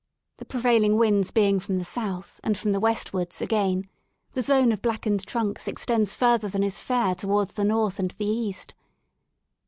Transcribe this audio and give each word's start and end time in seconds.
The 0.37 0.45
prevailing 0.45 0.97
winds 0.97 1.29
being 1.29 1.59
from 1.59 1.77
the 1.77 1.83
south 1.85 2.39
and 2.43 2.55
froni 2.55 2.73
the 2.73 2.79
westwards, 2.79 3.39
again, 3.39 3.87
the 4.33 4.41
zone 4.41 4.71
of 4.71 4.81
blackened 4.81 5.27
trunks 5.27 5.67
extends 5.67 6.15
further 6.15 6.49
than 6.49 6.63
is 6.63 6.79
fair 6.79 7.13
towards 7.13 7.53
the 7.53 7.63
north 7.65 7.99
and 7.99 8.09
the 8.09 8.25
east. 8.25 8.73